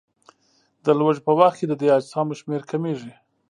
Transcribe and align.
د 0.85 0.87
لوږې 0.99 1.21
په 1.25 1.31
وخت 1.39 1.55
کې 1.59 1.65
د 1.67 1.73
دې 1.81 1.87
اجسامو 1.97 2.33
شمېر 2.41 2.61
کمیږي. 2.71 3.13